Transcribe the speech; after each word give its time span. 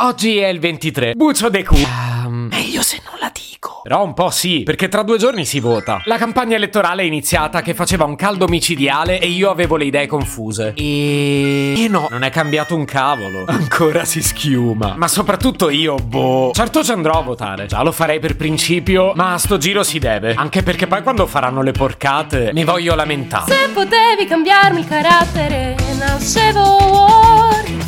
Oggi 0.00 0.36
è 0.36 0.46
il 0.46 0.60
23. 0.60 1.14
Bucio 1.16 1.48
de 1.48 1.64
cu. 1.64 1.74
Um, 1.74 2.46
meglio 2.52 2.82
se 2.82 3.00
non 3.04 3.14
la 3.18 3.32
dico. 3.34 3.80
Però 3.82 4.04
un 4.04 4.14
po' 4.14 4.30
sì, 4.30 4.62
perché 4.62 4.86
tra 4.86 5.02
due 5.02 5.18
giorni 5.18 5.44
si 5.44 5.58
vota. 5.58 6.00
La 6.04 6.18
campagna 6.18 6.54
elettorale 6.54 7.02
è 7.02 7.04
iniziata 7.04 7.62
che 7.62 7.74
faceva 7.74 8.04
un 8.04 8.14
caldo 8.14 8.46
micidiale 8.46 9.18
e 9.18 9.26
io 9.26 9.50
avevo 9.50 9.74
le 9.74 9.86
idee 9.86 10.06
confuse. 10.06 10.72
E... 10.76 11.74
E 11.76 11.88
no, 11.88 12.06
non 12.10 12.22
è 12.22 12.30
cambiato 12.30 12.76
un 12.76 12.84
cavolo. 12.84 13.42
Ancora 13.50 14.04
si 14.04 14.22
schiuma. 14.22 14.94
Ma 14.96 15.08
soprattutto 15.08 15.68
io, 15.68 15.96
boh. 15.96 16.52
Certo 16.54 16.84
ci 16.84 16.92
andrò 16.92 17.18
a 17.18 17.22
votare. 17.22 17.66
Già 17.66 17.82
lo 17.82 17.90
farei 17.90 18.20
per 18.20 18.36
principio, 18.36 19.14
ma 19.16 19.32
a 19.32 19.38
sto 19.38 19.58
giro 19.58 19.82
si 19.82 19.98
deve. 19.98 20.34
Anche 20.34 20.62
perché 20.62 20.86
poi 20.86 21.02
quando 21.02 21.26
faranno 21.26 21.60
le 21.60 21.72
porcate 21.72 22.52
mi 22.54 22.62
voglio 22.62 22.94
lamentare. 22.94 23.52
Se 23.52 23.68
potevi 23.70 24.26
cambiarmi 24.28 24.78
il 24.78 24.86
carattere. 24.86 25.87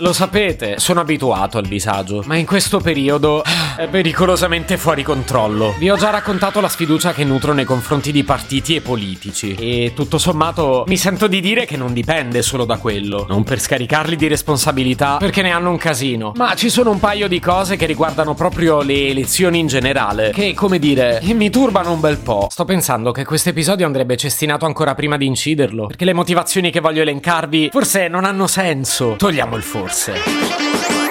Lo 0.00 0.12
sapete, 0.12 0.78
sono 0.78 1.00
abituato 1.00 1.58
al 1.58 1.66
disagio, 1.66 2.22
ma 2.26 2.36
in 2.36 2.46
questo 2.46 2.78
periodo 2.78 3.42
è 3.76 3.88
pericolosamente 3.88 4.76
fuori 4.76 5.02
controllo. 5.02 5.74
Vi 5.76 5.90
ho 5.90 5.96
già 5.96 6.10
raccontato 6.10 6.60
la 6.60 6.68
sfiducia 6.68 7.12
che 7.12 7.24
nutro 7.24 7.52
nei 7.52 7.64
confronti 7.64 8.12
di 8.12 8.22
partiti 8.22 8.76
e 8.76 8.80
politici 8.80 9.56
e 9.58 9.92
tutto 9.96 10.18
sommato 10.18 10.84
mi 10.86 10.96
sento 10.96 11.26
di 11.26 11.40
dire 11.40 11.66
che 11.66 11.76
non 11.76 11.92
dipende 11.92 12.42
solo 12.42 12.64
da 12.64 12.76
quello. 12.76 13.26
Non 13.28 13.42
per 13.42 13.58
scaricarli 13.58 14.14
di 14.14 14.28
responsabilità, 14.28 15.16
perché 15.16 15.42
ne 15.42 15.50
hanno 15.50 15.70
un 15.70 15.78
casino, 15.78 16.32
ma 16.36 16.54
ci 16.54 16.68
sono 16.68 16.90
un 16.90 17.00
paio 17.00 17.26
di 17.26 17.40
cose 17.40 17.74
che 17.74 17.86
riguardano 17.86 18.34
proprio 18.34 18.82
le 18.82 19.08
elezioni 19.08 19.58
in 19.58 19.66
generale, 19.66 20.30
che 20.30 20.54
come 20.54 20.78
dire, 20.78 21.20
mi 21.24 21.50
turbano 21.50 21.90
un 21.90 21.98
bel 21.98 22.18
po'. 22.18 22.46
Sto 22.50 22.64
pensando 22.64 23.10
che 23.10 23.24
questo 23.24 23.48
episodio 23.48 23.84
andrebbe 23.84 24.16
cestinato 24.16 24.64
ancora 24.64 24.94
prima 24.94 25.16
di 25.16 25.26
inciderlo, 25.26 25.86
perché 25.86 26.04
le 26.04 26.12
motivazioni 26.12 26.70
che 26.70 26.78
voglio 26.78 27.02
elencarvi 27.02 27.70
forse 27.72 28.06
non 28.06 28.24
hanno 28.24 28.46
senso. 28.46 29.16
Togliamo 29.18 29.56
il 29.56 29.62
forse. 29.88 31.07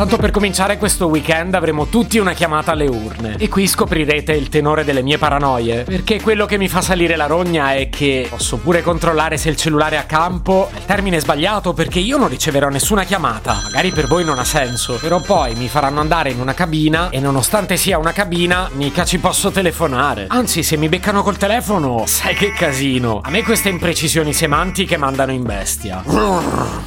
Tanto 0.00 0.16
per 0.16 0.30
cominciare 0.30 0.78
questo 0.78 1.08
weekend 1.08 1.54
avremo 1.54 1.84
tutti 1.84 2.16
una 2.16 2.32
chiamata 2.32 2.72
alle 2.72 2.86
urne 2.86 3.34
e 3.36 3.50
qui 3.50 3.66
scoprirete 3.66 4.32
il 4.32 4.48
tenore 4.48 4.82
delle 4.82 5.02
mie 5.02 5.18
paranoie, 5.18 5.82
perché 5.82 6.22
quello 6.22 6.46
che 6.46 6.56
mi 6.56 6.68
fa 6.68 6.80
salire 6.80 7.16
la 7.16 7.26
rogna 7.26 7.74
è 7.74 7.90
che 7.90 8.26
posso 8.30 8.56
pure 8.56 8.80
controllare 8.80 9.36
se 9.36 9.50
il 9.50 9.56
cellulare 9.56 9.96
è 9.96 9.98
a 9.98 10.04
campo, 10.04 10.70
il 10.74 10.86
termine 10.86 11.18
è 11.18 11.20
sbagliato 11.20 11.74
perché 11.74 11.98
io 11.98 12.16
non 12.16 12.28
riceverò 12.28 12.70
nessuna 12.70 13.04
chiamata, 13.04 13.60
magari 13.62 13.90
per 13.90 14.06
voi 14.06 14.24
non 14.24 14.38
ha 14.38 14.44
senso, 14.44 14.94
però 14.94 15.20
poi 15.20 15.54
mi 15.54 15.68
faranno 15.68 16.00
andare 16.00 16.30
in 16.30 16.40
una 16.40 16.54
cabina 16.54 17.10
e 17.10 17.20
nonostante 17.20 17.76
sia 17.76 17.98
una 17.98 18.12
cabina 18.12 18.70
mica 18.72 19.04
ci 19.04 19.18
posso 19.18 19.50
telefonare. 19.50 20.24
Anzi, 20.28 20.62
se 20.62 20.78
mi 20.78 20.88
beccano 20.88 21.22
col 21.22 21.36
telefono, 21.36 22.04
sai 22.06 22.34
che 22.34 22.54
casino. 22.54 23.20
A 23.22 23.28
me 23.28 23.42
queste 23.42 23.68
imprecisioni 23.68 24.32
semantiche 24.32 24.96
mandano 24.96 25.32
in 25.32 25.42
bestia. 25.42 26.02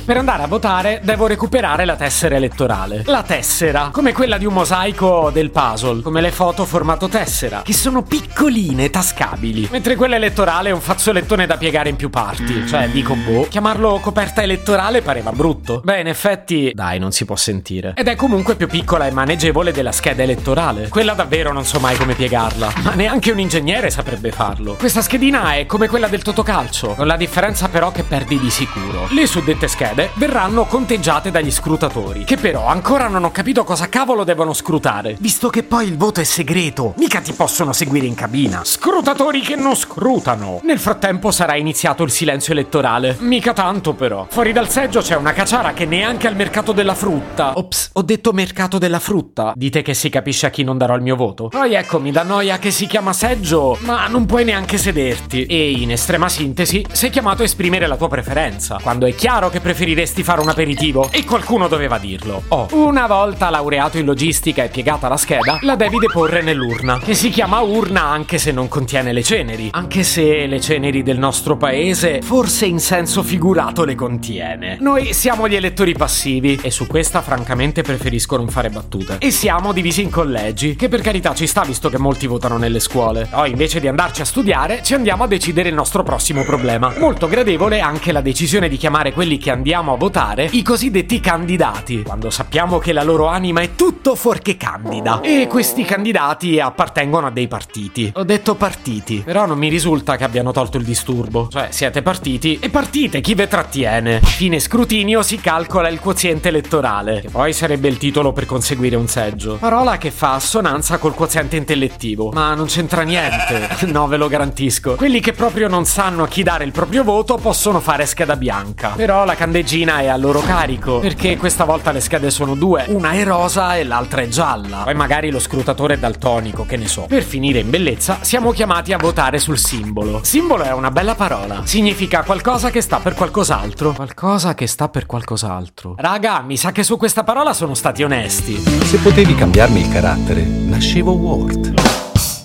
Per 0.03 0.17
andare 0.17 0.41
a 0.41 0.47
votare 0.47 0.99
devo 1.03 1.27
recuperare 1.27 1.85
la 1.85 1.95
tessera 1.95 2.37
elettorale. 2.37 3.01
La 3.05 3.23
tessera, 3.23 3.89
come 3.91 4.13
quella 4.13 4.37
di 4.37 4.45
un 4.45 4.53
mosaico 4.53 5.29
del 5.29 5.51
puzzle, 5.51 6.01
come 6.01 6.21
le 6.21 6.31
foto 6.31 6.63
formato 6.63 7.09
tessera, 7.09 7.61
che 7.63 7.73
sono 7.73 8.01
piccoline, 8.01 8.89
tascabili. 8.89 9.67
Mentre 9.71 9.95
quella 9.95 10.15
elettorale 10.15 10.69
è 10.69 10.71
un 10.71 10.79
fazzolettone 10.79 11.45
da 11.45 11.57
piegare 11.57 11.89
in 11.89 11.97
più 11.97 12.09
parti. 12.09 12.65
Cioè, 12.65 12.87
dico, 12.87 13.15
boh, 13.15 13.47
chiamarlo 13.49 13.99
coperta 13.99 14.41
elettorale 14.41 15.01
pareva 15.01 15.33
brutto. 15.33 15.81
Beh, 15.83 15.99
in 15.99 16.07
effetti, 16.07 16.71
dai, 16.73 16.97
non 16.97 17.11
si 17.11 17.25
può 17.25 17.35
sentire. 17.35 17.91
Ed 17.97 18.07
è 18.07 18.15
comunque 18.15 18.55
più 18.55 18.67
piccola 18.67 19.05
e 19.05 19.11
maneggevole 19.11 19.73
della 19.73 19.91
scheda 19.91 20.23
elettorale. 20.23 20.87
Quella 20.87 21.13
davvero 21.13 21.51
non 21.51 21.65
so 21.65 21.79
mai 21.79 21.97
come 21.97 22.13
piegarla. 22.13 22.71
Ma 22.83 22.93
neanche 22.93 23.31
un 23.31 23.39
ingegnere 23.39 23.89
saprebbe 23.89 24.31
farlo. 24.31 24.75
Questa 24.75 25.01
schedina 25.01 25.55
è 25.55 25.65
come 25.65 25.89
quella 25.89 26.07
del 26.07 26.21
Totocalcio, 26.21 26.93
con 26.93 27.07
la 27.07 27.17
differenza 27.17 27.67
però 27.67 27.91
che 27.91 28.03
perdi 28.03 28.39
di 28.39 28.49
sicuro. 28.49 29.07
Le 29.11 29.27
suddette 29.27 29.67
schede 29.67 30.11
verranno 30.15 30.65
conteggiate 30.65 31.31
dagli 31.31 31.51
scrutatori, 31.51 32.23
che 32.23 32.37
però 32.37 32.65
ancora 32.65 32.91
non 32.93 33.23
ho 33.23 33.31
capito 33.31 33.63
cosa 33.63 33.89
cavolo 33.89 34.23
devono 34.23 34.53
scrutare, 34.53 35.15
visto 35.19 35.49
che 35.49 35.63
poi 35.63 35.87
il 35.87 35.97
voto 35.97 36.21
è 36.21 36.23
segreto. 36.23 36.93
Mica 36.97 37.21
ti 37.21 37.33
possono 37.33 37.73
seguire 37.73 38.05
in 38.05 38.13
cabina. 38.13 38.61
Scrutatori 38.63 39.41
che 39.41 39.55
non 39.55 39.75
scrutano. 39.75 40.59
Nel 40.63 40.79
frattempo 40.79 41.31
sarà 41.31 41.55
iniziato 41.55 42.03
il 42.03 42.11
silenzio 42.11 42.53
elettorale. 42.53 43.17
Mica 43.19 43.53
tanto 43.53 43.93
però. 43.93 44.27
Fuori 44.29 44.53
dal 44.53 44.69
seggio 44.69 45.01
c'è 45.01 45.15
una 45.15 45.33
cacciara 45.33 45.73
che 45.73 45.85
neanche 45.85 46.27
al 46.27 46.35
mercato 46.35 46.71
della 46.71 46.93
frutta. 46.93 47.53
Ops, 47.57 47.89
ho 47.93 48.01
detto 48.01 48.31
mercato 48.31 48.77
della 48.77 48.99
frutta. 48.99 49.53
Dite 49.55 49.81
che 49.81 49.93
si 49.93 50.09
capisce 50.09 50.45
a 50.45 50.49
chi 50.49 50.63
non 50.63 50.77
darò 50.77 50.95
il 50.95 51.01
mio 51.01 51.15
voto. 51.15 51.47
Poi 51.47 51.73
ecco, 51.73 51.99
mi 51.99 52.11
dà 52.11 52.23
noia 52.23 52.59
che 52.59 52.71
si 52.71 52.85
chiama 52.85 53.13
seggio, 53.13 53.77
ma 53.81 54.07
non 54.07 54.25
puoi 54.25 54.43
neanche 54.43 54.77
sederti. 54.77 55.45
E 55.45 55.71
in 55.71 55.91
estrema 55.91 56.29
sintesi, 56.29 56.85
sei 56.91 57.09
chiamato 57.09 57.41
a 57.41 57.45
esprimere 57.45 57.87
la 57.87 57.97
tua 57.97 58.07
preferenza. 58.07 58.77
Quando 58.81 59.05
è 59.05 59.15
chiaro 59.15 59.49
che 59.49 59.59
preferiresti 59.59 60.23
fare 60.23 60.41
un 60.41 60.49
aperitivo 60.49 61.09
e 61.11 61.25
qualcuno 61.25 61.67
doveva 61.67 61.97
dirlo. 61.97 62.43
Oh, 62.49 62.67
una 62.83 63.07
volta 63.07 63.49
laureato 63.49 63.97
in 63.97 64.05
logistica 64.05 64.63
e 64.63 64.67
piegata 64.67 65.07
la 65.07 65.15
scheda, 65.15 65.59
la 65.61 65.75
devi 65.75 65.97
deporre 65.99 66.41
nell'urna, 66.41 66.99
che 66.99 67.13
si 67.13 67.29
chiama 67.29 67.59
urna 67.61 68.03
anche 68.03 68.37
se 68.37 68.51
non 68.51 68.67
contiene 68.67 69.13
le 69.13 69.23
ceneri, 69.23 69.69
anche 69.71 70.03
se 70.03 70.45
le 70.45 70.59
ceneri 70.59 71.01
del 71.01 71.17
nostro 71.17 71.55
paese 71.55 72.21
forse 72.21 72.65
in 72.65 72.79
senso 72.79 73.23
figurato 73.23 73.85
le 73.85 73.95
contiene. 73.95 74.77
Noi 74.81 75.13
siamo 75.13 75.47
gli 75.47 75.55
elettori 75.55 75.93
passivi 75.93 76.59
e 76.61 76.71
su 76.71 76.85
questa 76.85 77.21
francamente 77.21 77.83
preferisco 77.83 78.35
non 78.35 78.49
fare 78.49 78.69
battute. 78.69 79.17
E 79.19 79.31
siamo 79.31 79.71
divisi 79.71 80.01
in 80.01 80.09
collegi, 80.09 80.75
che 80.75 80.89
per 80.89 81.01
carità 81.01 81.33
ci 81.33 81.47
sta 81.47 81.61
visto 81.61 81.89
che 81.89 81.97
molti 81.97 82.27
votano 82.27 82.57
nelle 82.57 82.79
scuole. 82.79 83.27
Poi 83.29 83.49
invece 83.49 83.79
di 83.79 83.87
andarci 83.87 84.21
a 84.21 84.25
studiare, 84.25 84.81
ci 84.83 84.93
andiamo 84.93 85.23
a 85.23 85.27
decidere 85.27 85.69
il 85.69 85.75
nostro 85.75 86.03
prossimo 86.03 86.43
problema. 86.43 86.93
Molto 86.97 87.27
gradevole 87.27 87.79
anche 87.79 88.11
la 88.11 88.21
decisione 88.21 88.67
di 88.67 88.77
chiamare 88.77 89.13
quelli 89.13 89.37
che 89.37 89.51
andiamo 89.51 89.93
a 89.93 89.97
votare 89.97 90.49
i 90.51 90.63
cosiddetti 90.63 91.19
candidati, 91.19 92.03
quando 92.03 92.29
sappiamo 92.29 92.62
che 92.79 92.93
la 92.93 93.03
loro 93.03 93.27
anima 93.27 93.61
è 93.61 93.75
tutto 93.75 94.15
fuorché 94.15 94.57
candida. 94.57 95.21
E 95.21 95.47
questi 95.49 95.83
candidati 95.83 96.59
appartengono 96.59 97.27
a 97.27 97.31
dei 97.31 97.47
partiti. 97.47 98.11
Ho 98.15 98.23
detto 98.23 98.55
partiti, 98.55 99.21
però 99.23 99.45
non 99.45 99.57
mi 99.57 99.69
risulta 99.69 100.15
che 100.15 100.23
abbiano 100.23 100.51
tolto 100.51 100.77
il 100.77 100.83
disturbo. 100.83 101.47
Cioè, 101.51 101.67
siete 101.71 102.01
partiti 102.01 102.59
e 102.59 102.69
partite, 102.69 103.21
chi 103.21 103.33
ve 103.33 103.47
trattiene? 103.47 104.21
Fine 104.21 104.59
scrutinio 104.59 105.21
si 105.21 105.37
calcola 105.37 105.89
il 105.89 105.99
quoziente 105.99 106.47
elettorale, 106.49 107.21
che 107.21 107.29
poi 107.29 107.53
sarebbe 107.53 107.87
il 107.87 107.97
titolo 107.97 108.31
per 108.31 108.45
conseguire 108.45 108.95
un 108.95 109.07
seggio. 109.07 109.55
Parola 109.55 109.97
che 109.97 110.11
fa 110.11 110.35
assonanza 110.35 110.97
col 110.97 111.13
quoziente 111.13 111.55
intellettivo. 111.55 112.31
Ma 112.31 112.53
non 112.53 112.65
c'entra 112.67 113.01
niente. 113.03 113.81
No, 113.93 114.07
ve 114.07 114.17
lo 114.17 114.27
garantisco. 114.27 114.95
Quelli 114.95 115.19
che 115.19 115.33
proprio 115.33 115.67
non 115.67 115.85
sanno 115.85 116.23
a 116.23 116.27
chi 116.27 116.41
dare 116.41 116.63
il 116.63 116.71
proprio 116.71 117.03
voto 117.03 117.35
possono 117.35 117.79
fare 117.79 118.05
scheda 118.05 118.35
bianca. 118.35 118.93
Però 118.95 119.23
la 119.25 119.35
candeggina 119.35 119.99
è 119.99 120.07
a 120.07 120.17
loro 120.17 120.39
carico, 120.39 120.99
perché 120.99 121.37
questa 121.37 121.63
volta 121.63 121.91
le 121.91 121.99
schede 121.99 122.31
sono 122.53 122.55
due, 122.55 122.85
una 122.87 123.11
è 123.11 123.23
rosa 123.23 123.77
e 123.77 123.83
l'altra 123.83 124.21
è 124.21 124.27
gialla. 124.27 124.83
Poi 124.83 124.93
magari 124.93 125.29
lo 125.29 125.39
scrutatore 125.39 125.95
è 125.95 125.97
daltonico, 125.97 126.65
che 126.65 126.77
ne 126.77 126.87
so. 126.87 127.05
Per 127.07 127.23
finire 127.23 127.59
in 127.59 127.69
bellezza, 127.69 128.19
siamo 128.21 128.51
chiamati 128.51 128.93
a 128.93 128.97
votare 128.97 129.39
sul 129.39 129.57
simbolo. 129.57 130.21
Simbolo 130.23 130.63
è 130.63 130.71
una 130.71 130.91
bella 130.91 131.15
parola. 131.15 131.61
Significa 131.65 132.23
qualcosa 132.23 132.69
che 132.69 132.81
sta 132.81 132.99
per 132.99 133.13
qualcos'altro. 133.13 133.93
Qualcosa 133.93 134.53
che 134.53 134.67
sta 134.67 134.89
per 134.89 135.05
qualcos'altro. 135.05 135.95
Raga, 135.97 136.41
mi 136.41 136.57
sa 136.57 136.71
che 136.71 136.83
su 136.83 136.97
questa 136.97 137.23
parola 137.23 137.53
sono 137.53 137.73
stati 137.73 138.03
onesti. 138.03 138.55
Se 138.55 138.97
potevi 138.97 139.35
cambiarmi 139.35 139.81
il 139.81 139.89
carattere, 139.89 140.41
nascevo 140.43 141.11
Ward. 141.11 141.73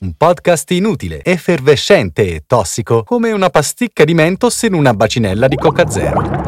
Un 0.01 0.13
podcast 0.17 0.71
inutile, 0.71 1.25
effervescente 1.25 2.35
e 2.35 2.45
tossico, 2.47 3.03
come 3.03 3.33
una 3.33 3.51
pasticca 3.51 4.05
di 4.05 4.15
mentos 4.15 4.63
in 4.63 4.75
una 4.75 4.95
bacinella 4.95 5.49
di 5.49 5.57
Coca 5.57 5.89
Zero. 5.89 6.48